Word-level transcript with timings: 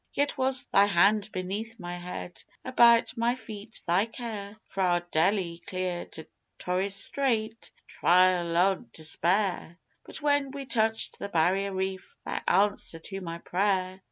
Yet 0.13 0.35
was 0.35 0.65
Thy 0.65 0.87
hand 0.87 1.29
beneath 1.31 1.79
my 1.79 1.93
head: 1.95 2.43
about 2.65 3.15
my 3.17 3.35
feet 3.35 3.83
Thy 3.85 4.07
care 4.07 4.57
Fra' 4.67 5.05
Deli 5.11 5.59
clear 5.63 6.05
to 6.05 6.25
Torres 6.57 6.95
Strait, 6.95 7.55
the 7.75 7.81
trial 7.87 8.57
o' 8.57 8.75
despair, 8.95 9.77
But 10.03 10.19
when 10.19 10.49
we 10.49 10.65
touched 10.65 11.19
the 11.19 11.29
Barrier 11.29 11.71
Reef 11.75 12.15
Thy 12.25 12.41
answer 12.47 12.97
to 12.97 13.21
my 13.21 13.37
prayer! 13.37 13.99